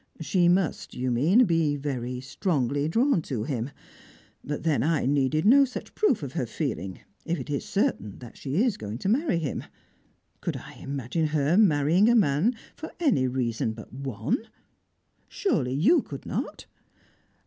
She 0.19 0.47
must, 0.49 0.95
you 0.95 1.11
mean, 1.11 1.45
be 1.45 1.75
very 1.75 2.19
strongly 2.21 2.89
drawn 2.89 3.21
to 3.21 3.43
him. 3.43 3.69
But 4.43 4.63
then 4.63 4.81
I 4.81 5.05
needed 5.05 5.45
no 5.45 5.63
such 5.63 5.93
proof 5.93 6.23
of 6.23 6.31
her 6.33 6.47
feeling 6.47 7.01
if 7.23 7.39
it 7.39 7.51
is 7.51 7.65
certain 7.65 8.17
that 8.17 8.35
she 8.35 8.63
is 8.63 8.77
going 8.77 8.97
to 8.97 9.09
marry 9.09 9.37
him. 9.37 9.63
Could 10.41 10.57
I 10.57 10.73
imagine 10.81 11.27
her 11.27 11.55
marrying 11.55 12.09
a 12.09 12.15
man 12.15 12.55
for 12.75 12.91
any 12.99 13.27
reason 13.27 13.73
but 13.73 13.93
one? 13.93 14.39
Surely 15.29 15.75
you 15.75 16.01
could 16.01 16.25
not?" 16.25 16.65